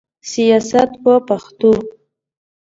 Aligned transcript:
سیاست 0.29 0.89
په 1.03 1.13
پښتو. 1.27 1.71